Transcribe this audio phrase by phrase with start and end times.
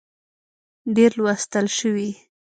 [0.95, 2.09] ډېر لوستل شوي